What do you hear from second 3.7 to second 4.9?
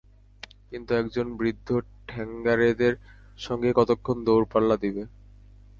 কতক্ষণ দৌড়পাল্লা